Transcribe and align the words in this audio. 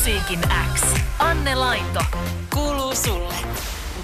Musiikin 0.00 0.40
X. 0.74 0.80
Anne 1.18 1.54
Laito. 1.54 2.00
Kuuluu 2.54 2.94
sulle 2.94 3.34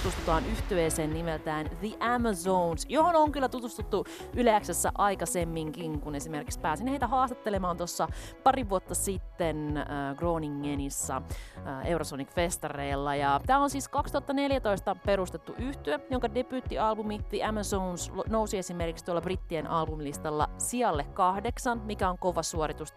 tutustutaan 0.07 0.47
yhtyeeseen 0.47 1.15
nimeltään 1.15 1.71
The 1.81 1.89
Amazons, 2.01 2.87
johon 2.89 3.17
on 3.17 3.33
kyllä 3.33 3.49
tutustuttu 3.49 4.05
Yleäksessä 4.37 4.93
aikaisemminkin, 4.99 6.01
kun 6.01 6.15
esimerkiksi 6.15 6.61
pääsin 6.61 6.87
heitä 6.87 7.07
haastattelemaan 7.07 7.77
tuossa 7.77 8.09
pari 8.43 8.69
vuotta 8.69 8.95
sitten 8.95 9.77
äh, 9.77 10.17
Groningenissa 10.17 11.23
äh, 11.67 11.87
Eurosonic 11.87 12.29
Festareilla. 12.29 13.15
Ja 13.15 13.41
tämä 13.47 13.63
on 13.63 13.71
siis 13.71 13.89
2014 13.89 14.95
perustettu 14.95 15.55
yhtye, 15.59 16.01
jonka 16.11 16.35
debyyttialbumi 16.35 17.19
The 17.19 17.45
Amazons 17.45 18.13
nousi 18.29 18.59
esimerkiksi 18.59 19.05
tuolla 19.05 19.21
brittien 19.21 19.67
albumilistalla 19.67 20.49
sijalle 20.59 21.05
kahdeksan, 21.05 21.83
mikä 21.85 22.11
on 22.11 22.19
kova 22.19 22.43
suoritus 22.43 22.93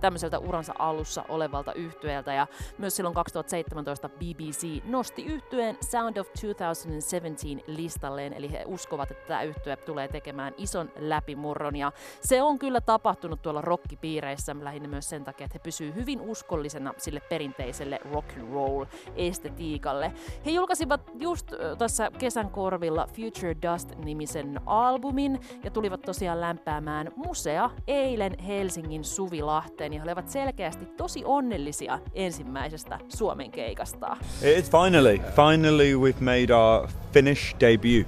tämmöiseltä 0.00 0.38
uransa 0.38 0.74
alussa 0.78 1.24
olevalta 1.28 1.72
yhtyeeltä. 1.72 2.34
Ja 2.34 2.46
myös 2.78 2.96
silloin 2.96 3.14
2017 3.14 4.08
BBC 4.08 4.84
nosti 4.84 5.24
yhtyeen 5.24 5.76
Sound 5.80 6.16
of 6.16 6.25
of 6.26 6.56
2017 6.56 7.64
listalleen, 7.66 8.32
eli 8.32 8.52
he 8.52 8.64
uskovat, 8.66 9.10
että 9.10 9.26
tämä 9.26 9.42
yhtye 9.42 9.76
tulee 9.76 10.08
tekemään 10.08 10.54
ison 10.56 10.90
läpimurron, 10.98 11.76
ja 11.76 11.92
se 12.20 12.42
on 12.42 12.58
kyllä 12.58 12.80
tapahtunut 12.80 13.42
tuolla 13.42 13.60
rockipiireissä 13.60 14.56
lähinnä 14.60 14.88
myös 14.88 15.08
sen 15.08 15.24
takia, 15.24 15.44
että 15.44 15.54
he 15.54 15.62
pysyvät 15.62 15.94
hyvin 15.94 16.20
uskollisena 16.20 16.94
sille 16.96 17.20
perinteiselle 17.20 18.00
rock 18.12 18.38
and 18.38 18.52
roll 18.52 18.84
estetiikalle. 19.16 20.12
He 20.46 20.50
julkaisivat 20.50 21.00
just 21.14 21.52
tässä 21.78 22.10
kesän 22.18 22.50
korvilla 22.50 23.06
Future 23.06 23.56
Dust-nimisen 23.62 24.60
albumin, 24.66 25.40
ja 25.64 25.70
tulivat 25.70 26.00
tosiaan 26.00 26.40
lämpäämään 26.40 27.10
musea 27.16 27.70
eilen 27.86 28.38
Helsingin 28.38 29.04
Suvilahteen, 29.04 29.92
ja 29.92 30.00
he 30.00 30.04
olivat 30.04 30.28
selkeästi 30.28 30.86
tosi 30.86 31.22
onnellisia 31.24 31.98
ensimmäisestä 32.14 32.98
Suomen 33.08 33.50
keikasta. 33.50 34.16
It's 34.42 34.82
finally, 34.82 35.20
finally 35.36 35.96
we 35.96 36.12
we've 36.16 36.22
made 36.22 36.50
our 36.50 36.88
Finnish 37.12 37.54
debut. 37.58 38.04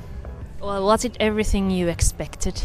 Well, 0.60 0.84
was 0.84 1.04
it 1.04 1.16
everything 1.20 1.70
you 1.70 1.88
expected? 1.88 2.62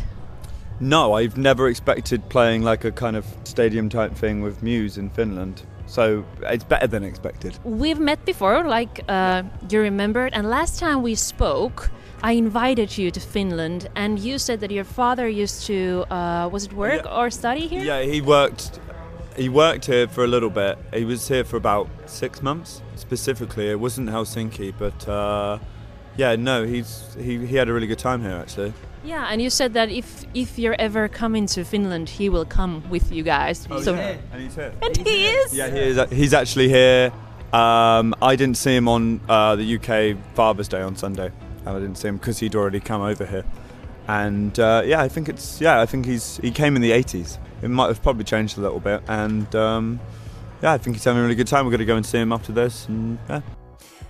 No, 0.80 1.14
I've 1.14 1.38
never 1.38 1.68
expected 1.68 2.30
playing 2.30 2.64
like 2.64 2.86
a 2.86 2.92
kind 2.92 3.16
of 3.16 3.26
stadium 3.44 3.90
type 3.90 4.16
thing 4.16 4.42
with 4.42 4.64
Muse 4.64 4.98
in 4.98 5.10
Finland. 5.10 5.64
So 5.86 6.26
it's 6.42 6.64
better 6.64 6.88
than 6.88 7.04
expected. 7.04 7.60
We've 7.64 8.00
met 8.00 8.26
before, 8.26 8.64
like 8.64 9.04
uh, 9.10 9.44
you 9.70 9.82
remembered, 9.82 10.34
and 10.34 10.50
last 10.50 10.80
time 10.80 11.02
we 11.02 11.16
spoke, 11.16 11.92
I 12.24 12.32
invited 12.32 12.98
you 12.98 13.12
to 13.12 13.20
Finland, 13.20 13.90
and 13.96 14.18
you 14.18 14.40
said 14.40 14.62
that 14.62 14.72
your 14.72 14.86
father 14.86 15.28
used 15.28 15.68
to 15.68 16.06
uh, 16.10 16.50
was 16.52 16.66
it 16.66 16.74
work 16.74 17.04
yeah. 17.04 17.18
or 17.18 17.30
study 17.30 17.68
here? 17.68 17.84
Yeah, 17.84 18.02
he 18.02 18.22
worked 18.22 18.80
he 19.36 19.50
worked 19.50 19.86
here 19.86 20.08
for 20.08 20.24
a 20.24 20.28
little 20.28 20.50
bit. 20.50 20.78
He 20.94 21.06
was 21.06 21.28
here 21.28 21.44
for 21.44 21.58
about 21.58 21.88
six 22.06 22.42
months 22.42 22.82
specifically. 22.96 23.70
It 23.70 23.80
wasn't 23.80 24.10
Helsinki, 24.10 24.74
but 24.78 25.08
uh, 25.08 25.60
yeah, 26.18 26.36
no, 26.36 26.66
he's 26.66 27.16
he, 27.20 27.46
he 27.46 27.56
had 27.56 27.70
a 27.70 27.74
really 27.74 27.88
good 27.88 28.00
time 28.00 28.22
here 28.22 28.32
actually. 28.32 28.74
Yeah, 29.04 29.28
and 29.30 29.42
you 29.42 29.50
said 29.50 29.74
that 29.74 29.90
if 29.90 30.26
if 30.34 30.58
you're 30.58 30.80
ever 30.80 31.08
coming 31.08 31.46
to 31.48 31.64
Finland, 31.66 32.10
he 32.10 32.30
will 32.30 32.46
come 32.46 32.84
with 32.90 33.12
you 33.12 33.24
guys. 33.24 33.68
Oh, 33.70 33.82
so 33.82 33.94
yeah. 33.94 34.18
and 34.32 34.42
he's 34.42 34.56
here. 34.56 34.74
And 34.82 34.98
he's 34.98 35.08
he 35.08 35.18
here. 35.24 35.40
is. 35.40 35.54
Yeah, 35.54 35.70
he 35.70 35.80
is. 35.80 36.10
He's 36.10 36.34
actually 36.34 36.70
here. 36.70 37.12
Um, 37.52 38.16
I 38.22 38.36
didn't 38.36 38.58
see 38.58 38.76
him 38.76 38.88
on 38.88 39.20
uh, 39.30 39.56
the 39.56 39.76
UK 39.76 40.18
Father's 40.36 40.68
Day 40.68 40.82
on 40.82 40.96
Sunday, 40.96 41.32
and 41.66 41.70
I 41.70 41.80
didn't 41.80 41.98
see 41.98 42.08
him 42.08 42.18
because 42.18 42.40
he'd 42.40 42.56
already 42.56 42.80
come 42.80 43.02
over 43.02 43.26
here. 43.26 43.44
And 44.08 44.60
uh, 44.60 44.82
yeah, 44.86 45.06
I 45.06 45.10
think 45.10 45.30
it's 45.30 45.62
yeah, 45.62 45.84
I 45.84 45.86
think 45.86 46.06
he's 46.06 46.38
he 46.42 46.52
came 46.52 46.76
in 46.76 46.82
the 46.82 46.92
80s. 46.92 47.40
it 47.64 47.70
might 47.70 47.88
have 47.88 48.02
probably 48.04 48.24
changed 48.24 48.58
a 48.58 48.62
little 48.62 48.80
bit. 48.80 49.02
And 49.08 49.56
um, 49.56 50.00
yeah, 50.62 50.74
I 50.74 50.78
think 50.78 50.98
he's 50.98 51.06
having 51.06 51.20
a 51.20 51.24
really 51.24 51.36
good 51.36 51.48
time. 51.48 51.66
We're 51.66 51.72
going 51.72 51.80
to 51.80 51.86
go 51.86 51.96
and 51.96 52.06
see 52.06 52.20
him 52.20 52.34
after 52.34 52.54
this. 52.54 52.88
And, 52.88 53.18
yeah. 53.30 53.42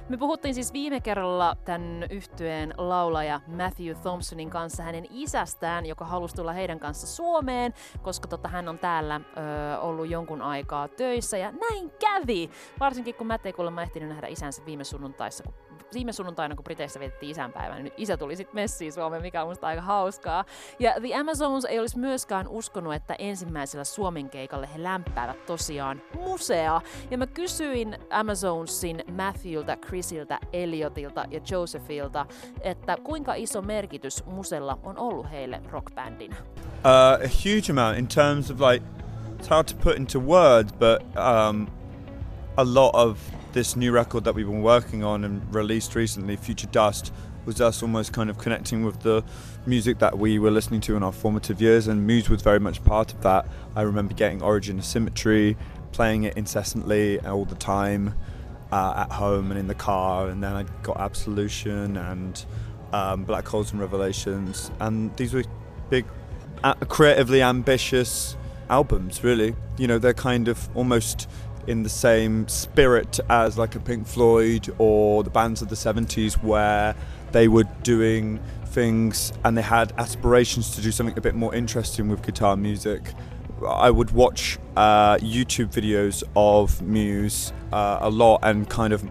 Me 0.09 0.17
puhuttiin 0.17 0.53
siis 0.55 0.73
viime 0.73 1.01
kerralla 1.01 1.55
tämän 1.65 2.05
yhtyeen 2.09 2.73
laulaja 2.77 3.41
Matthew 3.47 3.95
Thompsonin 3.95 4.49
kanssa 4.49 4.83
hänen 4.83 5.05
isästään, 5.09 5.85
joka 5.85 6.05
halusi 6.05 6.35
tulla 6.35 6.53
heidän 6.53 6.79
kanssa 6.79 7.07
Suomeen, 7.07 7.73
koska 8.01 8.27
tota, 8.27 8.47
hän 8.47 8.69
on 8.69 8.79
täällä 8.79 9.15
ö, 9.15 9.79
ollut 9.79 10.09
jonkun 10.09 10.41
aikaa 10.41 10.87
töissä 10.87 11.37
ja 11.37 11.51
näin 11.51 11.91
kävi. 11.99 12.49
Varsinkin 12.79 13.15
kun 13.15 13.27
Matt 13.27 13.45
ei 13.45 13.53
kuulemma 13.53 13.81
ehtinyt 13.81 14.09
nähdä 14.09 14.27
isänsä 14.27 14.65
viime 14.65 14.83
sunnuntaissa, 14.83 15.43
kun 15.43 15.53
viime 15.93 16.13
sunnuntaina, 16.13 16.55
kun 16.55 16.63
Briteissä 16.63 16.99
vietettiin 16.99 17.31
isänpäivää, 17.31 17.79
niin 17.79 17.93
isä 17.97 18.17
tuli 18.17 18.35
sitten 18.35 18.55
messiin 18.55 18.93
Suomeen, 18.93 19.21
mikä 19.21 19.41
on 19.41 19.47
musta 19.47 19.67
aika 19.67 19.81
hauskaa. 19.81 20.45
Ja 20.79 20.93
The 20.99 21.15
Amazons 21.15 21.65
ei 21.65 21.79
olisi 21.79 21.99
myöskään 21.99 22.47
uskonut, 22.47 22.93
että 22.93 23.15
ensimmäisellä 23.19 23.83
Suomen 23.83 24.29
keikalle 24.29 24.69
he 24.73 24.83
lämpäävät 24.83 25.45
tosiaan 25.45 26.01
musea. 26.15 26.81
Ja 27.11 27.17
mä 27.17 27.27
kysyin 27.27 27.97
Amazonsin 28.09 29.03
Matthewlta, 29.11 29.77
Chrisiltä, 29.77 30.39
Eliotilta 30.53 31.25
ja 31.31 31.39
Josephilta, 31.51 32.25
että 32.61 32.97
kuinka 33.03 33.33
iso 33.33 33.61
merkitys 33.61 34.25
musella 34.25 34.79
on 34.83 34.97
ollut 34.97 35.31
heille 35.31 35.61
rockbändinä? 35.71 36.35
Uh, 36.39 37.25
a 37.25 37.29
huge 37.43 37.71
amount 37.71 37.97
in 37.97 38.07
terms 38.07 38.51
of 38.51 38.59
like, 38.59 38.85
it's 39.39 39.49
hard 39.49 39.67
to 39.67 39.75
put 39.83 39.95
into 39.97 40.19
words, 40.19 40.73
but 40.73 41.01
um, 41.17 41.67
a 42.57 42.63
lot 42.63 42.95
of 42.95 43.19
this 43.53 43.75
new 43.75 43.91
record 43.91 44.23
that 44.23 44.33
we've 44.33 44.47
been 44.47 44.63
working 44.63 45.03
on 45.03 45.23
and 45.23 45.53
released 45.53 45.93
recently, 45.95 46.35
Future 46.35 46.67
Dust, 46.67 47.13
was 47.45 47.61
us 47.61 47.83
almost 47.83 48.11
kind 48.11 48.29
of 48.29 48.37
connecting 48.37 48.83
with 48.83 49.01
the 49.01 49.23
music 49.65 49.99
that 49.99 50.17
we 50.17 50.39
were 50.39 50.49
listening 50.49 50.81
to 50.81 50.95
in 50.95 51.03
our 51.03 51.11
formative 51.11 51.61
years, 51.61 51.87
and 51.87 52.05
Muse 52.07 52.29
was 52.29 52.41
very 52.41 52.59
much 52.59 52.83
part 52.83 53.13
of 53.13 53.21
that. 53.21 53.45
I 53.75 53.83
remember 53.83 54.13
getting 54.13 54.41
Origin 54.41 54.79
of 54.79 54.85
Symmetry, 54.85 55.55
playing 55.91 56.23
it 56.23 56.35
incessantly 56.35 57.19
all 57.19 57.45
the 57.45 57.55
time 57.55 58.15
uh, 58.71 59.05
at 59.07 59.11
home 59.11 59.51
and 59.51 59.59
in 59.59 59.67
the 59.67 59.75
car, 59.75 60.29
and 60.29 60.43
then 60.43 60.53
I 60.53 60.63
got 60.81 60.97
Absolution 60.97 61.95
and 61.95 62.43
um, 62.91 63.23
Black 63.23 63.47
Holes 63.47 63.71
and 63.71 63.79
Revelations, 63.79 64.71
and 64.79 65.15
these 65.15 65.33
were 65.33 65.43
big, 65.89 66.05
creatively 66.87 67.43
ambitious 67.43 68.35
albums. 68.69 69.23
Really, 69.23 69.55
you 69.77 69.87
know, 69.87 69.99
they're 69.99 70.13
kind 70.13 70.47
of 70.47 70.69
almost 70.75 71.29
in 71.67 71.83
the 71.83 71.89
same 71.89 72.47
spirit 72.47 73.19
as 73.29 73.57
like 73.57 73.75
a 73.75 73.79
Pink 73.79 74.07
Floyd 74.07 74.73
or 74.77 75.23
the 75.23 75.29
bands 75.29 75.61
of 75.61 75.69
the 75.69 75.75
70s 75.75 76.41
where 76.43 76.95
they 77.31 77.47
were 77.47 77.65
doing 77.83 78.39
things 78.65 79.33
and 79.43 79.57
they 79.57 79.61
had 79.61 79.93
aspirations 79.97 80.75
to 80.75 80.81
do 80.81 80.91
something 80.91 81.17
a 81.17 81.21
bit 81.21 81.35
more 81.35 81.53
interesting 81.53 82.09
with 82.09 82.21
guitar 82.21 82.57
music. 82.57 83.13
I 83.67 83.89
would 83.89 84.11
watch 84.11 84.57
uh, 84.75 85.17
YouTube 85.17 85.71
videos 85.71 86.23
of 86.35 86.81
Muse 86.81 87.53
uh, 87.71 87.99
a 88.01 88.09
lot 88.09 88.39
and 88.43 88.69
kind 88.69 88.93
of 88.93 89.07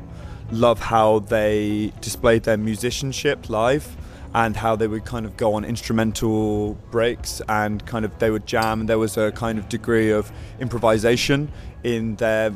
love 0.51 0.79
how 0.81 1.21
they 1.21 1.93
displayed 2.01 2.43
their 2.43 2.59
musicianship 2.59 3.49
live 3.49 3.97
and 4.35 4.57
how 4.57 4.77
they 4.77 4.87
would 4.87 5.05
kind 5.05 5.27
of 5.27 5.37
go 5.37 5.55
on 5.55 5.65
instrumental 5.65 6.75
breaks 6.91 7.43
and 7.49 7.85
kind 7.87 8.05
of 8.05 8.19
they 8.19 8.31
would 8.31 8.47
jam. 8.47 8.81
And 8.81 8.89
there 8.89 8.99
was 8.99 9.17
a 9.17 9.31
kind 9.33 9.59
of 9.59 9.69
degree 9.69 10.11
of 10.11 10.33
improvisation 10.59 11.53
in 11.85 12.17
their 12.17 12.53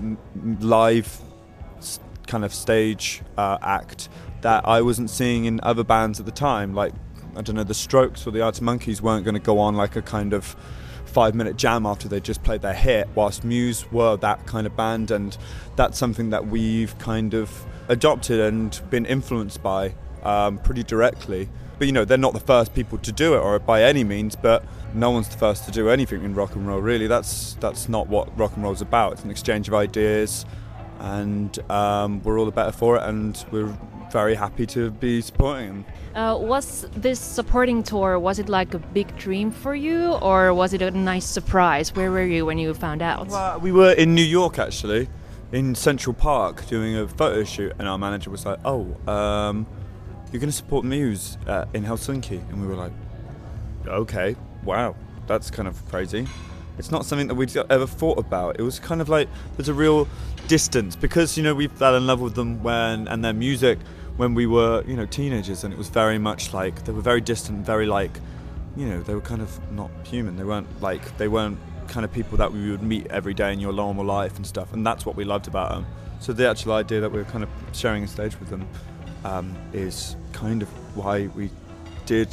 live 0.61 1.21
kind 2.27 2.45
of 2.45 2.53
stage 2.53 3.23
uh, 3.37 3.59
act 3.61 4.09
that 4.41 4.67
I 4.67 4.83
wasn't 4.83 5.11
seeing 5.11 5.45
in 5.45 5.61
other 5.63 5.85
bands 5.85 6.19
at 6.19 6.27
the 6.27 6.33
time. 6.33 6.75
Like 6.75 6.93
I 7.37 7.43
don't 7.43 7.57
know 7.57 7.65
the 7.65 7.75
Strokes 7.75 8.27
or 8.27 8.31
the 8.31 8.41
Arctic 8.41 8.63
Monkeys 8.63 9.03
weren't 9.03 9.25
going 9.25 9.35
to 9.35 9.41
go 9.41 9.59
on 9.59 9.77
like 9.77 9.97
a 9.97 10.03
kind 10.03 10.33
of 10.33 10.57
five 11.05 11.35
minute 11.35 11.57
jam 11.57 11.87
after 11.87 12.09
they 12.09 12.21
just 12.21 12.43
played 12.43 12.63
their 12.63 12.75
hit 12.75 13.09
whilst 13.15 13.45
Muse 13.45 13.91
were 13.93 14.17
that 14.19 14.47
kind 14.47 14.67
of 14.67 14.77
band. 14.77 15.11
And 15.11 15.37
that's 15.77 15.99
something 15.99 16.31
that 16.31 16.47
we've 16.47 16.99
kind 16.99 17.35
of 17.35 17.65
adopted 17.89 18.41
and 18.41 18.81
been 18.91 19.05
influenced 19.07 19.63
by 19.63 19.95
um, 20.23 20.59
pretty 20.59 20.83
directly 20.83 21.49
but 21.79 21.87
you 21.87 21.93
know, 21.93 22.05
they're 22.05 22.19
not 22.19 22.33
the 22.33 22.41
first 22.41 22.75
people 22.75 22.99
to 22.99 23.13
do 23.13 23.35
it, 23.35 23.39
or 23.39 23.59
by 23.59 23.83
any 23.83 24.05
means. 24.05 24.37
But 24.37 24.65
no 24.95 25.11
one's 25.11 25.29
the 25.29 25.39
first 25.39 25.65
to 25.67 25.71
do 25.71 25.89
anything 25.89 26.23
in 26.25 26.35
rock 26.35 26.55
and 26.55 26.67
roll. 26.67 26.81
Really, 26.81 27.07
that's 27.07 27.55
that's 27.55 27.89
not 27.89 28.09
what 28.09 28.37
rock 28.39 28.55
and 28.55 28.65
roll's 28.65 28.83
about. 28.83 29.15
It's 29.15 29.25
an 29.25 29.31
exchange 29.31 29.69
of 29.69 29.75
ideas, 29.75 30.47
and 31.01 31.59
um, 31.71 32.23
we're 32.23 32.39
all 32.39 32.47
the 32.47 32.53
better 32.53 32.73
for 32.73 32.97
it. 32.97 33.03
And 33.03 33.45
we're 33.51 33.77
very 34.11 34.35
happy 34.35 34.67
to 34.67 34.91
be 34.91 35.21
supporting 35.21 35.67
them. 35.69 35.85
Uh, 36.15 36.39
was 36.39 36.87
this 36.93 37.21
supporting 37.21 37.83
tour? 37.83 38.19
Was 38.19 38.39
it 38.39 38.49
like 38.49 38.73
a 38.73 38.79
big 38.79 39.15
dream 39.17 39.51
for 39.51 39.75
you, 39.75 40.13
or 40.23 40.55
was 40.55 40.73
it 40.73 40.81
a 40.81 40.91
nice 40.91 41.27
surprise? 41.27 41.95
Where 41.95 42.11
were 42.11 42.25
you 42.25 42.47
when 42.47 42.59
you 42.59 42.73
found 42.73 43.03
out? 43.03 43.29
Well, 43.29 43.61
we 43.61 43.73
were 43.73 43.93
in 43.93 44.15
New 44.15 44.25
York 44.25 44.59
actually, 44.59 45.09
in 45.53 45.75
Central 45.75 46.15
Park, 46.15 46.67
doing 46.67 46.97
a 46.97 47.07
photo 47.07 47.45
shoot, 47.45 47.73
and 47.79 47.87
our 47.87 47.99
manager 47.99 48.31
was 48.31 48.47
like, 48.47 48.59
"Oh." 48.65 48.97
Um, 49.07 49.67
you're 50.33 50.41
going 50.41 50.51
to 50.51 50.57
support 50.57 50.85
Muse 50.85 51.39
uh, 51.47 51.67
in 51.75 51.85
Helsinki. 51.85 52.39
And 52.51 52.61
we 52.61 52.67
were 52.67 52.75
like, 52.75 52.93
okay, 53.87 54.37
wow, 54.65 54.95
that's 55.27 55.51
kind 55.51 55.69
of 55.69 55.85
crazy. 55.89 56.27
It's 56.79 56.91
not 56.91 57.07
something 57.07 57.29
that 57.29 57.35
we'd 57.35 57.57
ever 57.57 57.87
thought 57.87 58.19
about. 58.19 58.59
It 58.59 58.63
was 58.63 58.79
kind 58.79 59.01
of 59.01 59.09
like 59.09 59.29
there's 59.57 59.69
a 59.69 59.75
real 59.75 60.09
distance 60.47 60.95
because 60.95 61.37
you 61.37 61.43
know 61.43 61.55
we 61.55 61.67
fell 61.67 61.97
in 61.97 62.07
love 62.07 62.21
with 62.21 62.35
them 62.35 62.63
when 62.63 63.09
and 63.09 63.25
their 63.25 63.33
music 63.33 63.79
when 64.17 64.35
we 64.35 64.47
were 64.47 64.85
you 64.87 64.95
know 64.95 65.07
teenagers, 65.07 65.65
and 65.65 65.73
it 65.73 65.79
was 65.79 65.89
very 65.89 66.19
much 66.19 66.53
like 66.53 66.85
they 66.85 66.93
were 66.93 67.01
very 67.01 67.23
distant, 67.23 67.65
very 67.65 67.87
like 67.87 68.21
you 68.77 68.87
know 68.87 69.03
they 69.03 69.15
were 69.15 69.23
kind 69.23 69.41
of 69.41 69.73
not 69.73 69.91
human. 70.05 70.37
They 70.37 70.45
weren't 70.45 70.69
like 70.83 71.17
they 71.17 71.29
weren't 71.29 71.59
kind 71.89 72.05
of 72.05 72.13
people 72.13 72.37
that 72.39 72.53
we 72.53 72.71
would 72.71 72.83
meet 72.83 73.07
every 73.07 73.33
day 73.33 73.53
in 73.53 73.61
your 73.61 73.73
normal 73.73 74.05
life 74.05 74.37
and 74.37 74.47
stuff, 74.47 74.75
and 74.75 74.87
that's 74.87 75.07
what 75.07 75.17
we 75.17 75.25
loved 75.25 75.49
about 75.49 75.71
them. 75.71 75.87
So 76.21 76.35
the 76.35 76.49
actual 76.49 76.73
idea 76.73 77.01
that 77.01 77.11
we 77.11 77.19
we're 77.19 77.25
kind 77.25 77.43
of 77.43 77.51
sharing 77.73 78.05
a 78.05 78.09
stage 78.09 78.39
with 78.39 78.51
them 78.51 78.69
um, 79.27 79.57
is 79.73 80.17
kind 80.33 80.63
of 80.63 80.69
why 80.97 81.27
we 81.29 81.51
did 82.07 82.29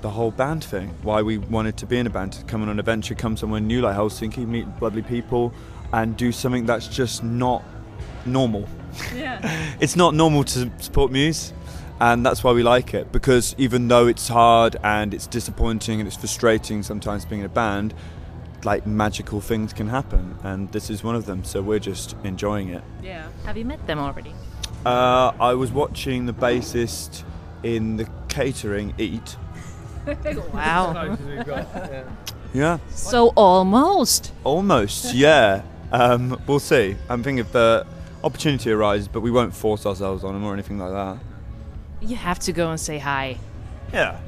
the 0.00 0.10
whole 0.10 0.30
band 0.30 0.64
thing. 0.64 0.88
Why 1.02 1.22
we 1.22 1.38
wanted 1.38 1.76
to 1.78 1.86
be 1.86 1.98
in 1.98 2.06
a 2.06 2.10
band, 2.10 2.32
to 2.34 2.44
come 2.44 2.62
on 2.62 2.68
an 2.68 2.78
adventure, 2.78 3.14
come 3.14 3.36
somewhere 3.36 3.60
new 3.60 3.80
like 3.80 3.96
Helsinki, 3.96 4.46
meet 4.46 4.66
lovely 4.80 5.02
people, 5.02 5.52
and 5.92 6.16
do 6.16 6.32
something 6.32 6.66
that's 6.66 6.88
just 6.88 7.22
not 7.22 7.62
normal. 8.26 8.68
Yeah. 9.14 9.38
it's 9.80 9.96
not 9.96 10.14
normal 10.14 10.44
to 10.44 10.70
support 10.78 11.12
Muse, 11.12 11.52
and 12.00 12.26
that's 12.26 12.42
why 12.42 12.52
we 12.52 12.62
like 12.62 12.94
it. 12.94 13.12
Because 13.12 13.54
even 13.58 13.88
though 13.88 14.06
it's 14.06 14.28
hard 14.28 14.76
and 14.82 15.14
it's 15.14 15.26
disappointing 15.26 16.00
and 16.00 16.06
it's 16.06 16.16
frustrating 16.16 16.82
sometimes 16.82 17.24
being 17.24 17.40
in 17.40 17.46
a 17.46 17.50
band, 17.50 17.94
like 18.64 18.86
magical 18.86 19.40
things 19.40 19.72
can 19.72 19.88
happen, 19.88 20.36
and 20.42 20.70
this 20.72 20.90
is 20.90 21.04
one 21.04 21.14
of 21.14 21.26
them. 21.26 21.44
So 21.44 21.62
we're 21.62 21.78
just 21.78 22.16
enjoying 22.24 22.70
it. 22.70 22.82
Yeah. 23.02 23.28
Have 23.44 23.56
you 23.56 23.64
met 23.64 23.86
them 23.86 23.98
already? 23.98 24.34
Uh, 24.86 25.32
I 25.40 25.54
was 25.54 25.70
watching 25.72 26.26
the 26.26 26.32
bassist 26.32 27.24
in 27.62 27.96
the 27.96 28.08
catering 28.28 28.94
eat. 28.98 29.36
Wow. 30.54 31.18
Yeah, 32.54 32.78
so 32.88 33.28
almost. 33.36 34.32
almost. 34.42 35.12
Yeah, 35.14 35.62
um, 35.92 36.40
we'll 36.46 36.60
see. 36.60 36.96
I'm 37.10 37.22
thinking 37.22 37.38
if 37.44 37.52
the 37.52 37.86
opportunity 38.24 38.70
arises, 38.70 39.06
but 39.06 39.20
we 39.20 39.30
won't 39.30 39.54
force 39.54 39.84
ourselves 39.84 40.24
on 40.24 40.32
them 40.32 40.44
or 40.44 40.54
anything 40.54 40.78
like 40.78 40.92
that. 40.92 41.18
You 42.00 42.16
have 42.16 42.38
to 42.40 42.52
go 42.52 42.70
and 42.70 42.80
say 42.80 42.98
hi. 42.98 43.36
Yeah, 43.92 44.18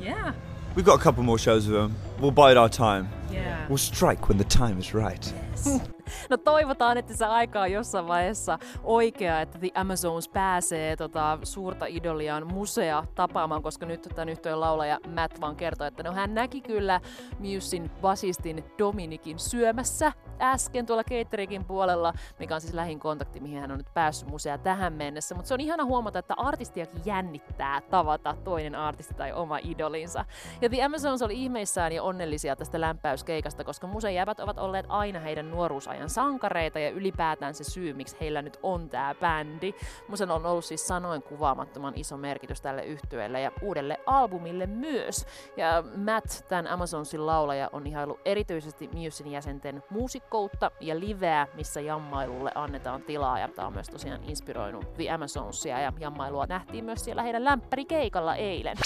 Yeah. 0.00 0.32
we've 0.74 0.84
got 0.84 0.98
a 0.98 1.02
couple 1.02 1.22
more 1.22 1.38
shows 1.38 1.66
with 1.68 1.76
them. 1.76 1.94
We'll 2.18 2.32
bide 2.32 2.56
our 2.56 2.68
time. 2.68 3.08
Yeah. 3.30 3.66
We'll 3.68 3.78
strike 3.78 4.28
when 4.28 4.38
the 4.38 4.44
time 4.44 4.78
is 4.80 4.92
right. 4.94 5.32
No 6.30 6.36
toivotaan, 6.36 6.98
että 6.98 7.16
se 7.16 7.24
aika 7.26 7.60
on 7.60 7.72
jossain 7.72 8.08
vaiheessa 8.08 8.58
oikea, 8.82 9.40
että 9.40 9.58
The 9.58 9.68
Amazons 9.74 10.28
pääsee 10.28 10.96
tota, 10.96 11.38
suurta 11.42 11.86
idoliaan 11.86 12.46
musea 12.52 13.04
tapaamaan, 13.14 13.62
koska 13.62 13.86
nyt 13.86 14.08
tämän 14.14 14.28
yhtiön 14.28 14.60
laulaja 14.60 14.98
Matt 15.14 15.40
vaan 15.40 15.56
kertoi, 15.56 15.86
että 15.86 16.02
no 16.02 16.12
hän 16.12 16.34
näki 16.34 16.60
kyllä 16.60 17.00
Musin 17.38 17.90
basistin 18.00 18.64
Dominikin 18.78 19.38
syömässä 19.38 20.12
äsken 20.40 20.86
tuolla 20.86 21.04
Caterikin 21.04 21.64
puolella, 21.64 22.12
mikä 22.38 22.54
on 22.54 22.60
siis 22.60 22.74
lähin 22.74 23.00
kontakti, 23.00 23.40
mihin 23.40 23.60
hän 23.60 23.70
on 23.70 23.78
nyt 23.78 23.94
päässyt 23.94 24.28
musea 24.28 24.58
tähän 24.58 24.92
mennessä. 24.92 25.34
Mutta 25.34 25.48
se 25.48 25.54
on 25.54 25.60
ihana 25.60 25.84
huomata, 25.84 26.18
että 26.18 26.34
artistiakin 26.36 27.02
jännittää 27.04 27.80
tavata 27.80 28.36
toinen 28.44 28.74
artisti 28.74 29.14
tai 29.14 29.32
oma 29.32 29.58
idolinsa. 29.62 30.24
Ja 30.60 30.68
The 30.68 30.82
Amazons 30.82 31.22
oli 31.22 31.42
ihmeissään 31.42 31.92
ja 31.92 32.02
onnellisia 32.02 32.56
tästä 32.56 32.80
lämpäyskeikasta, 32.80 33.64
koska 33.64 33.86
musejävät 33.86 34.40
ovat 34.40 34.58
olleet 34.58 34.86
aina 34.88 35.20
heidän 35.20 35.50
nuoruusajan 35.50 35.99
sankareita 36.08 36.78
ja 36.78 36.90
ylipäätään 36.90 37.54
se 37.54 37.64
syy, 37.64 37.92
miksi 37.92 38.16
heillä 38.20 38.42
nyt 38.42 38.58
on 38.62 38.90
tämä 38.90 39.14
bändi. 39.20 39.74
Musen 40.08 40.30
on 40.30 40.46
ollut 40.46 40.64
siis 40.64 40.86
sanoin 40.86 41.22
kuvaamattoman 41.22 41.94
iso 41.96 42.16
merkitys 42.16 42.60
tälle 42.60 42.84
yhtyeelle 42.84 43.40
ja 43.40 43.52
uudelle 43.62 44.00
albumille 44.06 44.66
myös. 44.66 45.26
Ja 45.56 45.84
Matt, 45.96 46.48
tämän 46.48 46.66
Amazonsin 46.66 47.26
laulaja, 47.26 47.70
on 47.72 47.86
ihailu 47.86 48.18
erityisesti 48.24 48.90
Musin 48.92 49.30
jäsenten 49.30 49.82
muusikkoutta 49.90 50.70
ja 50.80 51.00
liveä, 51.00 51.46
missä 51.54 51.80
jammailulle 51.80 52.52
annetaan 52.54 53.02
tilaa. 53.02 53.38
Ja 53.38 53.48
tämä 53.48 53.66
on 53.66 53.74
myös 53.74 53.88
tosiaan 53.88 54.24
inspiroinut 54.24 54.94
The 54.94 55.10
Amazonsia 55.10 55.80
ja 55.80 55.92
jammailua 56.00 56.46
nähtiin 56.46 56.84
myös 56.84 57.04
siellä 57.04 57.22
heidän 57.22 57.44
lämpärikeikalla 57.44 58.36
eilen. 58.36 58.76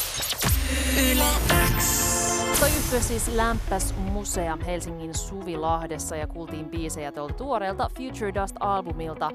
Toi 2.60 2.68
yhtye 2.68 3.00
siis 3.00 3.28
lämpäs 3.28 3.94
musea 3.96 4.58
Helsingin 4.66 5.14
Suvilahdessa 5.14 6.16
ja 6.16 6.26
kuultiin 6.26 6.66
biisejä 6.70 7.12
tuolta 7.12 7.34
tuoreelta 7.34 7.90
Future 7.96 8.32
Dust-albumilta, 8.34 9.30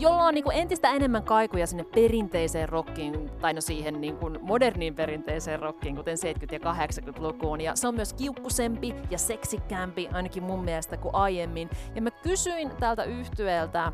jolla 0.00 0.22
on 0.22 0.34
niinku 0.34 0.50
entistä 0.50 0.90
enemmän 0.90 1.22
kaikuja 1.22 1.66
sinne 1.66 1.84
perinteiseen 1.84 2.68
rockiin, 2.68 3.30
tai 3.40 3.52
no 3.52 3.60
siihen 3.60 4.00
niinku 4.00 4.30
moderniin 4.40 4.94
perinteiseen 4.94 5.60
rockiin, 5.60 5.96
kuten 5.96 6.16
70- 6.16 6.52
ja 6.52 6.58
80-lukuun. 6.58 7.60
Ja 7.60 7.76
se 7.76 7.88
on 7.88 7.94
myös 7.94 8.12
kiukkusempi 8.12 8.94
ja 9.10 9.18
seksikkäämpi, 9.18 10.08
ainakin 10.12 10.42
mun 10.42 10.64
mielestä, 10.64 10.96
kuin 10.96 11.14
aiemmin. 11.14 11.70
Ja 11.94 12.02
mä 12.02 12.10
kysyin 12.10 12.70
tältä 12.80 13.04
yhtyeeltä, 13.04 13.84
äh, 13.84 13.92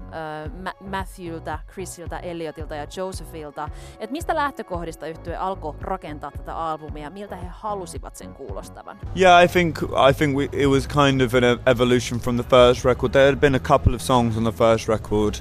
Ma- 0.62 0.88
Matthewltä, 0.90 1.58
Chrisiltä, 1.72 2.18
Elliotilta 2.18 2.74
ja 2.74 2.86
Josephilta, 2.96 3.68
että 4.00 4.12
mistä 4.12 4.34
lähtökohdista 4.34 5.06
yhtye 5.06 5.36
alkoi 5.36 5.74
rakentaa 5.80 6.30
tätä 6.30 6.56
albumia, 6.56 7.10
miltä 7.10 7.36
he 7.36 7.46
halusivat 7.50 8.16
sen 8.16 8.34
kuulostavan. 8.34 8.98
Yeah, 9.20 9.44
I 9.44 9.48
think 9.48 9.82
I 9.82 10.14
think 10.18 10.36
we, 10.36 10.44
it 10.52 10.68
was 10.68 10.86
kind 10.88 11.20
of 11.20 11.34
an 11.34 11.44
e- 11.44 11.70
evolution 11.70 12.20
from 12.20 12.36
the 12.36 12.44
first 12.50 12.84
record. 12.84 13.12
There 13.12 13.26
had 13.26 13.40
been 13.40 13.54
a 13.54 13.58
couple 13.58 13.94
of 13.94 14.00
songs 14.00 14.36
on 14.36 14.42
the 14.42 14.52
first 14.52 14.88
record, 14.88 15.34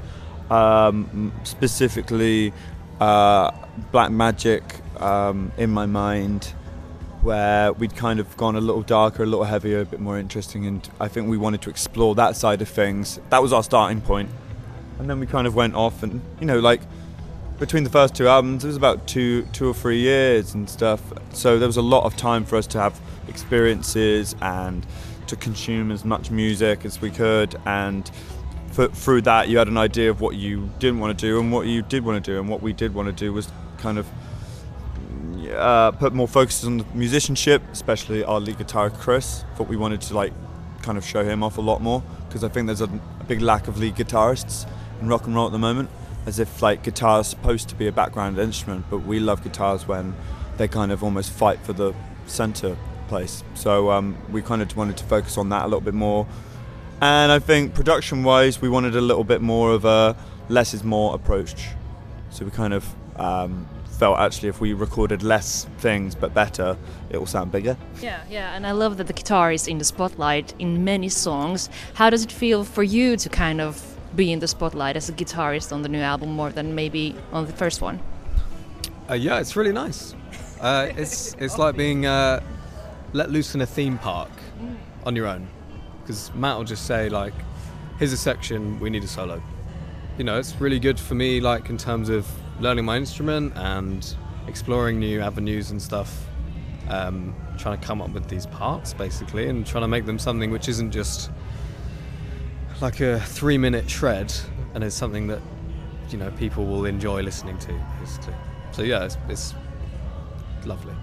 um, 0.50 1.32
specifically 1.44 2.54
uh, 3.00 3.52
Black 3.92 4.12
Magic 4.12 4.64
um, 5.02 5.52
in 5.58 5.70
my 5.70 5.86
mind, 5.86 6.54
where 7.22 7.74
we'd 7.74 7.96
kind 7.96 8.20
of 8.20 8.38
gone 8.38 8.56
a 8.56 8.62
little 8.62 8.84
darker, 8.84 9.24
a 9.24 9.26
little 9.26 9.46
heavier, 9.46 9.82
a 9.82 9.86
bit 9.86 10.00
more 10.00 10.18
interesting, 10.18 10.66
and 10.66 10.88
I 11.00 11.08
think 11.08 11.28
we 11.28 11.38
wanted 11.38 11.62
to 11.64 11.70
explore 11.70 12.16
that 12.16 12.36
side 12.36 12.62
of 12.62 12.70
things. 12.70 13.20
That 13.30 13.42
was 13.42 13.52
our 13.52 13.64
starting 13.64 14.02
point, 14.02 14.30
and 15.00 15.10
then 15.10 15.20
we 15.20 15.26
kind 15.26 15.48
of 15.48 15.56
went 15.56 15.76
off, 15.76 16.04
and 16.04 16.22
you 16.40 16.46
know, 16.46 16.60
like 16.60 16.82
between 17.60 17.84
the 17.84 17.90
first 17.90 18.16
two 18.16 18.28
albums, 18.28 18.64
it 18.64 18.68
was 18.68 18.76
about 18.76 19.08
two, 19.08 19.44
two 19.54 19.70
or 19.70 19.74
three 19.74 20.00
years 20.00 20.54
and 20.54 20.70
stuff. 20.70 21.02
So 21.34 21.58
there 21.58 21.68
was 21.68 21.78
a 21.78 21.82
lot 21.82 22.04
of 22.04 22.18
time 22.18 22.44
for 22.44 22.58
us 22.58 22.68
to 22.68 22.80
have 22.80 23.00
experiences 23.28 24.36
and 24.42 24.86
to 25.28 25.36
consume 25.36 25.92
as 25.92 26.04
much 26.04 26.32
music 26.32 26.86
as 26.86 27.02
we 27.02 27.10
could. 27.10 27.56
And 27.66 28.10
f- 28.78 28.92
through 28.92 29.22
that, 29.24 29.50
you 29.50 29.58
had 29.58 29.68
an 29.68 29.78
idea 29.78 30.10
of 30.10 30.22
what 30.22 30.36
you 30.36 30.70
didn't 30.80 31.00
want 31.00 31.18
to 31.18 31.26
do 31.26 31.40
and 31.40 31.52
what 31.52 31.68
you 31.68 31.82
did 31.82 32.04
want 32.04 32.24
to 32.24 32.32
do. 32.32 32.40
And 32.40 32.50
what 32.50 32.62
we 32.62 32.74
did 32.74 32.94
want 32.94 33.08
to 33.08 33.14
do 33.14 33.34
was 33.34 33.52
kind 33.78 33.98
of 33.98 34.08
uh, 35.52 35.92
put 35.92 36.14
more 36.14 36.28
focus 36.28 36.64
on 36.66 36.78
the 36.78 36.86
musicianship, 36.94 37.62
especially 37.72 38.24
our 38.24 38.40
lead 38.40 38.58
guitar 38.58 38.90
Chris. 38.90 39.44
Thought 39.56 39.68
we 39.68 39.78
wanted 39.78 40.02
to 40.02 40.14
like 40.16 40.34
kind 40.82 40.98
of 40.98 41.06
show 41.06 41.24
him 41.24 41.44
off 41.44 41.58
a 41.58 41.62
lot 41.62 41.82
more 41.82 42.04
because 42.28 42.44
I 42.44 42.50
think 42.50 42.68
there's 42.68 42.82
a, 42.82 42.90
a 43.20 43.24
big 43.28 43.42
lack 43.42 43.68
of 43.68 43.78
lead 43.78 43.96
guitarists 43.96 44.68
in 45.02 45.08
rock 45.08 45.26
and 45.26 45.36
roll 45.36 45.46
at 45.46 45.52
the 45.52 45.60
moment. 45.60 45.90
As 46.26 46.40
if 46.40 46.62
like 46.62 46.84
guitar 46.84 47.22
is 47.22 47.28
supposed 47.28 47.70
to 47.70 47.76
be 47.76 47.88
a 47.88 47.92
background 47.92 48.40
instrument, 48.40 48.86
but 48.90 49.00
we 49.00 49.20
love 49.20 49.44
guitars 49.44 49.88
when 49.88 50.16
they 50.58 50.68
kind 50.68 50.92
of 50.92 51.04
almost 51.04 51.32
fight 51.32 51.60
for 51.60 51.74
the 51.74 51.94
center 52.26 52.76
place. 53.08 53.44
So 53.54 53.92
um, 53.92 54.18
we 54.32 54.42
kind 54.42 54.62
of 54.62 54.76
wanted 54.76 54.98
to 54.98 55.04
focus 55.04 55.38
on 55.38 55.50
that 55.50 55.64
a 55.64 55.68
little 55.68 55.82
bit 55.82 55.94
more. 55.94 56.26
And 57.02 57.32
I 57.32 57.40
think 57.40 57.74
production 57.74 58.24
wise, 58.24 58.62
we 58.62 58.70
wanted 58.70 58.96
a 58.96 59.02
little 59.02 59.24
bit 59.24 59.42
more 59.42 59.72
of 59.72 59.86
a 59.86 60.16
less 60.50 60.74
is 60.74 60.84
more 60.84 61.16
approach. 61.16 61.68
So 62.30 62.46
we 62.46 62.52
kind 62.52 62.74
of 62.74 62.88
um, 63.18 63.68
felt 63.98 64.20
actually 64.20 64.50
if 64.50 64.60
we 64.60 64.74
recorded 64.74 65.24
less 65.24 65.66
things 65.80 66.16
but 66.16 66.34
better, 66.34 66.78
it 67.10 67.18
will 67.18 67.26
sound 67.26 67.52
bigger. 67.52 67.78
Yeah, 68.02 68.22
yeah, 68.30 68.56
and 68.56 68.66
I 68.68 68.72
love 68.72 68.98
that 68.98 69.08
the 69.08 69.14
guitar 69.14 69.52
is 69.52 69.68
in 69.68 69.78
the 69.78 69.86
spotlight 69.86 70.54
in 70.60 70.84
many 70.84 71.10
songs. 71.10 71.70
How 71.94 72.10
does 72.10 72.24
it 72.24 72.32
feel 72.32 72.64
for 72.64 72.84
you 72.84 73.18
to 73.18 73.30
kind 73.30 73.62
of 73.62 73.82
be 74.16 74.32
in 74.32 74.40
the 74.40 74.48
spotlight 74.48 74.96
as 74.96 75.10
a 75.10 75.14
guitarist 75.14 75.72
on 75.72 75.82
the 75.82 75.90
new 75.90 76.00
album 76.00 76.32
more 76.32 76.50
than 76.50 76.76
maybe 76.76 77.16
on 77.32 77.46
the 77.46 77.54
first 77.54 77.82
one? 77.82 78.00
Uh, 79.10 79.14
yeah, 79.14 79.40
it's 79.40 79.56
really 79.56 79.74
nice. 79.74 80.16
Uh, 80.62 80.90
it's 80.98 81.36
it's 81.40 81.58
like 81.58 81.76
being 81.76 82.06
uh, 82.06 82.40
let 83.14 83.30
loose 83.30 83.56
in 83.56 83.62
a 83.62 83.66
theme 83.66 83.98
park 83.98 84.32
on 85.06 85.16
your 85.16 85.28
own, 85.28 85.48
because 86.06 86.34
Matt 86.36 86.58
will 86.58 86.64
just 86.64 86.86
say 86.86 87.10
like, 87.10 87.34
"Here's 87.98 88.14
a 88.14 88.18
section, 88.18 88.80
we 88.80 88.90
need 88.90 89.04
a 89.04 89.08
solo." 89.08 89.42
You 90.18 90.24
know, 90.24 90.38
it's 90.38 90.56
really 90.62 90.80
good 90.80 91.00
for 91.00 91.16
me, 91.16 91.42
like 91.42 91.70
in 91.70 91.78
terms 91.78 92.10
of 92.10 92.28
learning 92.60 92.86
my 92.86 92.98
instrument 92.98 93.54
and 93.56 94.16
exploring 94.48 95.00
new 95.00 95.20
avenues 95.20 95.72
and 95.72 95.82
stuff. 95.82 96.28
Um, 96.88 97.36
trying 97.58 97.80
to 97.80 97.86
come 97.86 98.00
up 98.00 98.12
with 98.12 98.28
these 98.28 98.46
parts 98.46 98.94
basically, 98.94 99.50
and 99.50 99.66
trying 99.66 99.82
to 99.82 99.88
make 99.88 100.06
them 100.06 100.20
something 100.20 100.52
which 100.52 100.70
isn't 100.70 100.92
just 100.92 101.32
like 102.80 103.00
a 103.00 103.20
three-minute 103.20 103.90
shred, 103.90 104.32
and 104.76 104.84
is 104.84 104.94
something 104.94 105.26
that 105.28 105.42
you 106.10 106.20
know 106.20 106.30
people 106.32 106.66
will 106.66 106.86
enjoy 106.86 107.24
listening 107.24 107.58
to 107.60 107.74
basically. 108.00 108.36
So 108.72 108.84
yeah, 108.84 109.06
it's, 109.06 109.18
it's 109.28 109.56
lovely. 110.66 110.94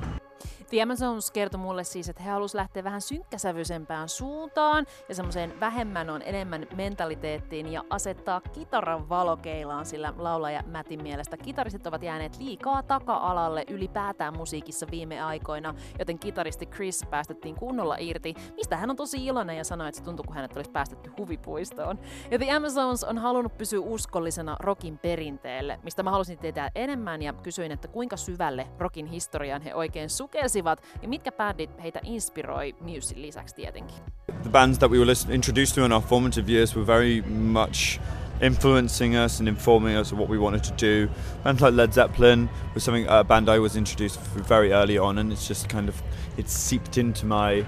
The 0.73 0.83
Amazons 0.83 1.31
kertoi 1.31 1.61
mulle 1.61 1.85
siis, 1.85 2.09
että 2.09 2.23
he 2.23 2.31
halusivat 2.31 2.61
lähteä 2.61 2.85
vähän 2.85 3.01
synkkäsävyisempään 3.01 4.09
suuntaan 4.09 4.87
ja 5.09 5.15
semmoiseen 5.15 5.61
vähemmän 5.61 6.11
on 6.11 6.23
enemmän 6.25 6.67
mentaliteettiin 6.77 7.73
ja 7.73 7.85
asettaa 7.91 8.41
kitaran 8.41 9.09
valokeilaan, 9.09 9.87
sillä 9.87 10.15
laulaja 10.17 10.63
Mätin 10.67 11.03
mielestä 11.03 11.37
kitaristit 11.37 11.87
ovat 11.87 12.03
jääneet 12.03 12.39
liikaa 12.39 12.83
taka-alalle 12.83 13.65
ylipäätään 13.71 14.37
musiikissa 14.37 14.87
viime 14.91 15.23
aikoina, 15.23 15.75
joten 15.99 16.19
kitaristi 16.19 16.67
Chris 16.67 17.07
päästettiin 17.11 17.55
kunnolla 17.55 17.97
irti, 18.01 18.35
mistä 18.57 18.77
hän 18.77 18.91
on 18.91 18.97
tosi 18.97 19.27
iloinen 19.27 19.57
ja 19.57 19.65
sanoi, 19.65 19.89
että 19.89 19.99
se 19.99 20.05
tuntuu, 20.05 20.25
kun 20.25 20.35
hänet 20.35 20.57
olisi 20.57 20.71
päästetty 20.71 21.13
huvipuistoon. 21.19 21.99
Ja 22.31 22.39
The 22.39 22.51
Amazons 22.51 23.05
on 23.05 23.19
halunnut 23.19 23.59
pysyä 23.59 23.81
uskollisena 23.81 24.57
rockin 24.61 24.99
perinteelle, 24.99 25.81
mistä 25.83 26.03
mä 26.03 26.11
halusin 26.11 26.39
tietää 26.39 26.71
enemmän 26.75 27.23
ja 27.23 27.33
kysyin, 27.33 27.73
että 27.73 27.89
kuinka 27.89 28.17
syvälle 28.17 28.69
rockin 28.79 29.07
historiaan 29.07 29.63
he 29.63 29.75
oikein 29.75 30.11
sukelsivat 30.11 30.62
ja 31.03 31.09
mitkä 31.09 31.33
bändit 31.33 31.83
heitä 31.83 32.01
inspiroi 32.05 32.75
lisäksi 33.15 33.55
tietenkin? 33.55 33.97
The 34.43 34.51
bands 34.51 34.79
that 34.79 34.91
we 34.91 34.99
were 34.99 35.13
introduced 35.35 35.75
to 35.75 35.85
in 35.85 35.93
our 35.93 36.03
formative 36.03 36.53
years 36.53 36.77
were 36.77 36.87
very 36.87 37.23
much 37.23 38.01
influencing 38.41 39.15
us 39.15 39.41
and 39.41 39.49
informing 39.49 39.97
us 39.97 40.13
of 40.13 40.19
what 40.19 40.29
we 40.29 40.39
wanted 40.39 40.65
to 40.65 40.75
do. 40.77 41.09
Bands 41.45 41.63
like 41.63 41.77
Led 41.77 41.93
Zeppelin 41.93 42.49
was 42.75 42.85
something 42.85 43.07
a 43.09 43.23
band 43.25 43.49
I 43.49 43.59
was 43.59 43.77
introduced 43.77 44.21
very 44.49 44.73
early 44.73 44.99
on, 44.99 45.19
and 45.19 45.33
it's 45.33 45.49
just 45.49 45.69
kind 45.69 45.89
of 45.89 46.03
it's 46.37 46.53
seeped 46.53 46.99
into 46.99 47.27
my 47.27 47.65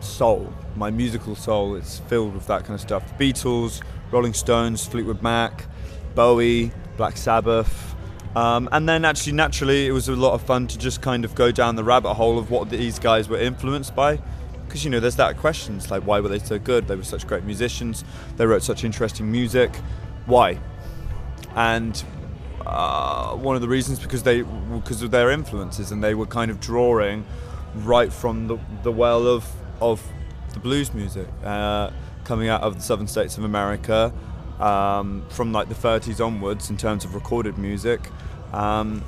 soul, 0.00 0.52
my 0.76 0.90
musical 0.90 1.36
soul. 1.36 1.76
It's 1.76 2.00
filled 2.08 2.34
with 2.34 2.46
that 2.46 2.64
kind 2.64 2.74
of 2.74 2.80
stuff. 2.80 3.02
The 3.18 3.24
Beatles, 3.24 3.82
Rolling 4.10 4.34
Stones, 4.34 4.86
Fleetwood 4.86 5.22
Mac, 5.22 5.66
Bowie, 6.14 6.72
Black 6.96 7.16
Sabbath. 7.16 7.89
Um, 8.36 8.68
and 8.70 8.88
then 8.88 9.04
actually 9.04 9.32
naturally 9.32 9.86
it 9.86 9.92
was 9.92 10.08
a 10.08 10.14
lot 10.14 10.34
of 10.34 10.42
fun 10.42 10.68
to 10.68 10.78
just 10.78 11.02
kind 11.02 11.24
of 11.24 11.34
go 11.34 11.50
down 11.50 11.74
the 11.74 11.82
rabbit 11.82 12.14
hole 12.14 12.38
of 12.38 12.50
what 12.50 12.70
these 12.70 12.98
guys 12.98 13.28
were 13.28 13.38
influenced 13.38 13.94
by. 13.94 14.20
Because 14.66 14.84
you 14.84 14.90
know 14.90 15.00
there's 15.00 15.16
that 15.16 15.36
question 15.36 15.76
it's 15.76 15.90
like 15.90 16.04
why 16.04 16.20
were 16.20 16.28
they 16.28 16.38
so 16.38 16.58
good? 16.58 16.86
They 16.86 16.94
were 16.94 17.02
such 17.02 17.26
great 17.26 17.44
musicians. 17.44 18.04
They 18.36 18.46
wrote 18.46 18.62
such 18.62 18.84
interesting 18.84 19.30
music. 19.30 19.74
Why? 20.26 20.60
And 21.56 22.02
uh, 22.64 23.34
one 23.34 23.56
of 23.56 23.62
the 23.62 23.68
reasons 23.68 23.98
because 23.98 24.22
they 24.22 24.42
because 24.42 25.02
of 25.02 25.10
their 25.10 25.30
influences 25.30 25.90
and 25.90 26.04
they 26.04 26.14
were 26.14 26.26
kind 26.26 26.52
of 26.52 26.60
drawing 26.60 27.24
right 27.74 28.12
from 28.12 28.46
the, 28.46 28.58
the 28.84 28.92
well 28.92 29.26
of 29.26 29.50
of 29.80 30.06
the 30.52 30.60
blues 30.60 30.94
music 30.94 31.26
uh, 31.44 31.90
coming 32.24 32.48
out 32.48 32.62
of 32.62 32.76
the 32.76 32.80
southern 32.80 33.08
states 33.08 33.38
of 33.38 33.44
America 33.44 34.12
um, 34.60 35.24
from 35.30 35.52
like 35.52 35.68
the 35.68 35.74
30s 35.74 36.24
onwards 36.24 36.70
in 36.70 36.76
terms 36.76 37.04
of 37.04 37.14
recorded 37.14 37.58
music 37.58 38.10
um, 38.52 39.02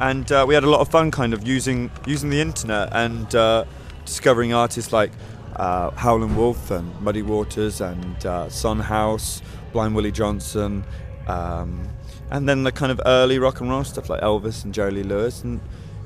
and 0.00 0.30
uh, 0.30 0.44
we 0.46 0.54
had 0.54 0.64
a 0.64 0.70
lot 0.70 0.80
of 0.80 0.88
fun 0.88 1.10
kind 1.10 1.32
of 1.32 1.46
using 1.46 1.90
using 2.06 2.30
the 2.30 2.40
internet 2.40 2.88
and 2.92 3.34
uh, 3.34 3.64
discovering 4.04 4.52
artists 4.52 4.92
like 4.92 5.10
uh, 5.56 5.90
Howlin' 5.92 6.36
Wolf 6.36 6.70
and 6.70 6.98
Muddy 7.00 7.22
Waters 7.22 7.80
and 7.80 8.26
uh, 8.26 8.48
Son 8.50 8.78
House, 8.78 9.40
Blind 9.72 9.94
Willie 9.94 10.12
Johnson, 10.12 10.84
um, 11.28 11.88
and 12.30 12.46
then 12.46 12.62
the 12.62 12.72
kind 12.72 12.92
of 12.92 13.00
early 13.06 13.38
rock 13.38 13.60
and 13.60 13.70
roll 13.70 13.82
stuff 13.84 14.10
like 14.10 14.20
Elvis 14.20 14.64
and 14.64 14.74
Jerry 14.74 14.90
Lee 14.90 15.02
Lewis, 15.02 15.42
and 15.42 15.60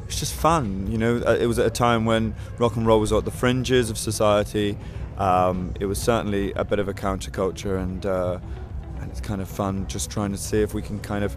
it's 0.06 0.20
just 0.20 0.34
fun. 0.34 0.86
You 0.90 0.98
know, 0.98 1.16
Uh, 1.26 1.36
it 1.40 1.46
was 1.46 1.58
at 1.58 1.66
a 1.66 1.70
time 1.70 2.04
when 2.04 2.34
rock 2.58 2.76
and 2.76 2.86
roll 2.86 3.00
was 3.00 3.12
at 3.12 3.24
the 3.24 3.30
fringes 3.32 3.90
of 3.90 3.98
society. 3.98 4.78
Um, 5.18 5.74
it 5.80 5.86
was 5.86 5.98
certainly 6.00 6.52
a 6.52 6.64
bit 6.64 6.78
of 6.78 6.88
a 6.88 6.94
counterculture, 6.94 7.82
and 7.82 8.06
uh, 8.06 8.38
and 9.10 9.18
it's 9.18 9.26
kind 9.26 9.40
of 9.40 9.48
fun 9.48 9.86
just 9.88 10.10
trying 10.10 10.30
to 10.30 10.38
see 10.38 10.62
if 10.62 10.72
we 10.72 10.82
can 10.82 11.00
kind 11.00 11.24
of 11.24 11.34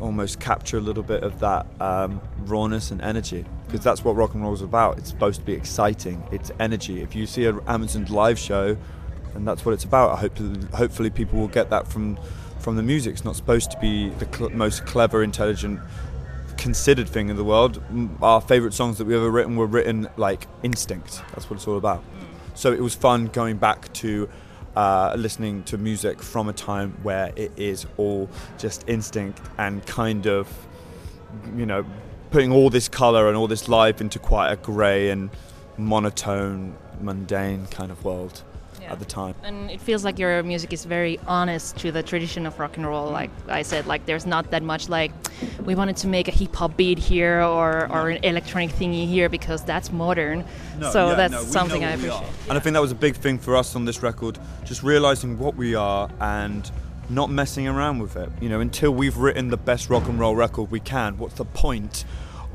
almost 0.00 0.38
capture 0.38 0.76
a 0.76 0.80
little 0.80 1.02
bit 1.02 1.22
of 1.22 1.40
that 1.40 1.66
um, 1.80 2.20
rawness 2.44 2.90
and 2.90 3.00
energy 3.00 3.44
because 3.66 3.82
that's 3.82 4.04
what 4.04 4.14
rock 4.14 4.34
and 4.34 4.42
roll 4.42 4.52
is 4.52 4.60
about. 4.60 4.98
It's 4.98 5.08
supposed 5.08 5.40
to 5.40 5.46
be 5.46 5.54
exciting. 5.54 6.22
It's 6.30 6.50
energy. 6.60 7.00
If 7.00 7.16
you 7.16 7.26
see 7.26 7.46
an 7.46 7.60
Amazon 7.66 8.04
live 8.06 8.38
show, 8.38 8.76
and 9.34 9.46
that's 9.46 9.64
what 9.64 9.72
it's 9.72 9.84
about. 9.84 10.12
I 10.12 10.16
hope 10.16 10.38
hopefully 10.72 11.10
people 11.10 11.38
will 11.38 11.48
get 11.48 11.70
that 11.70 11.88
from 11.88 12.18
from 12.58 12.76
the 12.76 12.82
music. 12.82 13.12
It's 13.14 13.24
not 13.24 13.36
supposed 13.36 13.70
to 13.70 13.78
be 13.80 14.08
the 14.10 14.26
cl- 14.34 14.50
most 14.50 14.86
clever, 14.86 15.22
intelligent, 15.22 15.80
considered 16.56 17.08
thing 17.08 17.28
in 17.28 17.36
the 17.36 17.44
world. 17.44 17.82
Our 18.22 18.40
favorite 18.40 18.72
songs 18.72 18.96
that 18.98 19.06
we've 19.06 19.16
ever 19.16 19.30
written 19.30 19.56
were 19.56 19.66
written 19.66 20.08
like 20.16 20.46
instinct. 20.62 21.22
That's 21.32 21.50
what 21.50 21.56
it's 21.56 21.68
all 21.68 21.76
about. 21.76 22.02
So 22.54 22.72
it 22.72 22.80
was 22.80 22.94
fun 22.94 23.26
going 23.26 23.58
back 23.58 23.92
to 23.94 24.28
uh, 24.76 25.14
listening 25.16 25.62
to 25.64 25.78
music 25.78 26.22
from 26.22 26.48
a 26.48 26.52
time 26.52 26.96
where 27.02 27.32
it 27.34 27.50
is 27.56 27.86
all 27.96 28.28
just 28.58 28.84
instinct 28.88 29.40
and 29.58 29.84
kind 29.86 30.26
of, 30.26 30.48
you 31.56 31.66
know, 31.66 31.84
putting 32.30 32.52
all 32.52 32.70
this 32.70 32.88
color 32.88 33.28
and 33.28 33.36
all 33.36 33.48
this 33.48 33.68
life 33.68 34.00
into 34.00 34.18
quite 34.18 34.52
a 34.52 34.56
grey 34.56 35.10
and 35.10 35.30
monotone, 35.78 36.76
mundane 37.00 37.66
kind 37.66 37.90
of 37.90 38.04
world 38.04 38.42
at 38.86 38.98
the 38.98 39.04
time. 39.04 39.34
And 39.42 39.70
it 39.70 39.80
feels 39.80 40.04
like 40.04 40.18
your 40.18 40.42
music 40.42 40.72
is 40.72 40.84
very 40.84 41.18
honest 41.26 41.76
to 41.78 41.92
the 41.92 42.02
tradition 42.02 42.46
of 42.46 42.58
rock 42.58 42.76
and 42.76 42.86
roll. 42.86 43.08
Mm. 43.08 43.12
Like 43.12 43.30
I 43.48 43.62
said, 43.62 43.86
like 43.86 44.06
there's 44.06 44.26
not 44.26 44.50
that 44.50 44.62
much 44.62 44.88
like 44.88 45.12
we 45.64 45.74
wanted 45.74 45.96
to 45.98 46.08
make 46.08 46.28
a 46.28 46.30
hip 46.30 46.54
hop 46.54 46.76
beat 46.76 46.98
here 46.98 47.42
or, 47.42 47.90
or 47.90 48.10
an 48.10 48.24
electronic 48.24 48.70
thingy 48.70 49.06
here 49.06 49.28
because 49.28 49.62
that's 49.64 49.92
modern. 49.92 50.44
so 50.92 51.10
yeah, 51.10 51.14
that's 51.14 51.32
no, 51.32 51.42
something 51.42 51.84
I 51.84 51.92
what 51.92 52.02
we 52.02 52.08
are. 52.08 52.22
appreciate. 52.22 52.48
And 52.48 52.58
I 52.58 52.60
think 52.60 52.74
that 52.74 52.82
was 52.82 52.92
a 52.92 52.96
big 52.96 53.16
thing 53.16 53.38
for 53.38 53.56
us 53.56 53.76
on 53.76 53.84
this 53.84 54.02
record, 54.02 54.38
just 54.64 54.82
realizing 54.82 55.38
what 55.38 55.56
we 55.56 55.74
are 55.74 56.08
and 56.20 56.70
not 57.08 57.30
messing 57.30 57.68
around 57.68 58.00
with 58.00 58.16
it. 58.16 58.30
You 58.40 58.48
know, 58.48 58.60
until 58.60 58.92
we've 58.92 59.16
written 59.16 59.48
the 59.48 59.56
best 59.56 59.90
rock 59.90 60.08
and 60.08 60.18
roll 60.18 60.34
record 60.34 60.70
we 60.70 60.80
can, 60.80 61.18
what's 61.18 61.34
the 61.34 61.44
point 61.44 62.04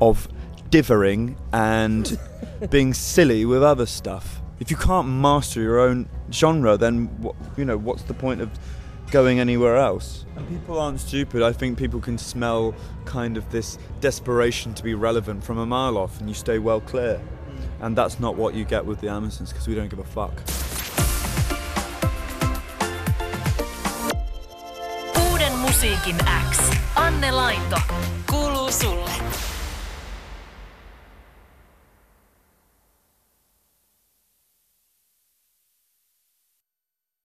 of 0.00 0.28
divering 0.70 1.36
and 1.52 2.18
being 2.70 2.94
silly 2.94 3.44
with 3.44 3.62
other 3.62 3.86
stuff? 3.86 4.41
If 4.62 4.70
you 4.70 4.76
can't 4.76 5.08
master 5.08 5.60
your 5.60 5.80
own 5.80 6.08
genre, 6.30 6.76
then 6.76 7.06
what, 7.20 7.34
you 7.56 7.64
know 7.64 7.76
what's 7.76 8.04
the 8.04 8.14
point 8.14 8.40
of 8.40 8.48
going 9.10 9.40
anywhere 9.40 9.76
else? 9.76 10.24
And 10.36 10.48
people 10.48 10.78
aren't 10.78 11.00
stupid. 11.00 11.42
I 11.42 11.52
think 11.52 11.76
people 11.76 11.98
can 11.98 12.16
smell 12.16 12.72
kind 13.04 13.36
of 13.36 13.50
this 13.50 13.76
desperation 14.00 14.72
to 14.74 14.84
be 14.84 14.94
relevant 14.94 15.42
from 15.42 15.58
a 15.58 15.66
mile 15.66 15.98
off, 15.98 16.20
and 16.20 16.28
you 16.28 16.34
stay 16.36 16.60
well 16.60 16.80
clear. 16.80 17.16
Mm. 17.16 17.86
And 17.86 17.96
that's 17.98 18.20
not 18.20 18.36
what 18.36 18.54
you 18.54 18.64
get 18.64 18.86
with 18.86 19.00
the 19.00 19.08
Amazons 19.08 19.50
because 19.50 19.66
we 19.66 19.74
don't 19.74 19.88
give 19.88 19.98
a 19.98 20.04
fuck. 20.04 20.36
Uuden 25.16 25.56
musiikin 25.64 26.22
X. 26.24 26.70
Anne 26.96 27.34
Lainto. 27.34 27.82
Kuuluu 28.28 28.70
sulle. 28.70 29.51